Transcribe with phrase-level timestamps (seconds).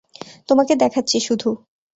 [0.49, 1.49] তোমাকে দেখাচ্ছি শুধু।